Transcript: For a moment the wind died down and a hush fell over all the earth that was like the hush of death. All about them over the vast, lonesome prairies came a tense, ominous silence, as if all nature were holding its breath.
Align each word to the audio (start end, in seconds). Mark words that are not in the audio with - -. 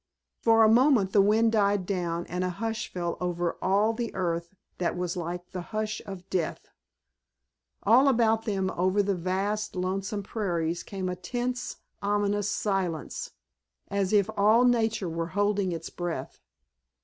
For 0.41 0.63
a 0.63 0.67
moment 0.67 1.11
the 1.13 1.21
wind 1.21 1.51
died 1.51 1.85
down 1.85 2.25
and 2.25 2.43
a 2.43 2.49
hush 2.49 2.91
fell 2.91 3.17
over 3.21 3.55
all 3.61 3.93
the 3.93 4.11
earth 4.15 4.55
that 4.79 4.97
was 4.97 5.15
like 5.15 5.51
the 5.51 5.61
hush 5.61 6.01
of 6.07 6.27
death. 6.31 6.69
All 7.83 8.07
about 8.07 8.45
them 8.45 8.71
over 8.71 9.03
the 9.03 9.13
vast, 9.13 9.75
lonesome 9.75 10.23
prairies 10.23 10.81
came 10.81 11.07
a 11.07 11.15
tense, 11.15 11.75
ominous 12.01 12.49
silence, 12.49 13.33
as 13.89 14.11
if 14.11 14.27
all 14.35 14.65
nature 14.65 15.07
were 15.07 15.27
holding 15.37 15.71
its 15.71 15.91
breath. 15.91 16.39